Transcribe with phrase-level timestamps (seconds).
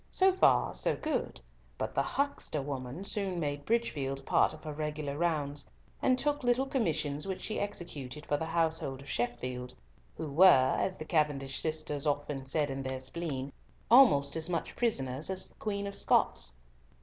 [0.09, 1.39] So far so good;
[1.77, 5.69] but the huckster woman soon made Bridgefield part of her regular rounds,
[6.01, 9.75] and took little commissions which she executed for the household of Sheffield,
[10.17, 13.53] who were, as the Cavendish sisters often said in their spleen,
[13.91, 16.55] almost as much prisoners as the Queen of Scots.